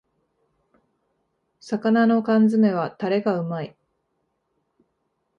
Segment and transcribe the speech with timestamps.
[1.59, 3.77] 魚の缶詰めはタレがうまい